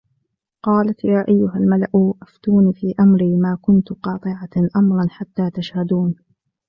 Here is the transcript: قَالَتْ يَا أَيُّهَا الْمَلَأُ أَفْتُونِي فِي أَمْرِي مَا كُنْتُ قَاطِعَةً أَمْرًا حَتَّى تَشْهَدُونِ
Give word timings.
قَالَتْ 0.63 1.03
يَا 1.05 1.25
أَيُّهَا 1.27 1.57
الْمَلَأُ 1.57 2.13
أَفْتُونِي 2.21 2.73
فِي 2.73 2.95
أَمْرِي 2.99 3.35
مَا 3.37 3.57
كُنْتُ 3.61 3.93
قَاطِعَةً 3.93 4.49
أَمْرًا 4.75 5.07
حَتَّى 5.09 5.49
تَشْهَدُونِ 5.49 6.15